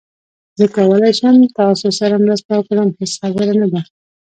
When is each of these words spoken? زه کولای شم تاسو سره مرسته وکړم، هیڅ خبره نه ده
زه 0.57 0.65
کولای 0.75 1.11
شم 1.19 1.35
تاسو 1.57 1.87
سره 1.99 2.15
مرسته 2.25 2.51
وکړم، 2.55 2.89
هیڅ 2.99 3.11
خبره 3.21 3.53
نه 3.61 3.67
ده 3.73 3.81